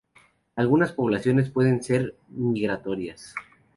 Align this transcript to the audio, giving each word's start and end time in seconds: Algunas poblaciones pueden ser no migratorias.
Algunas 0.55 0.93
poblaciones 0.93 1.51
pueden 1.51 1.83
ser 1.83 2.15
no 2.29 2.49
migratorias. 2.49 3.35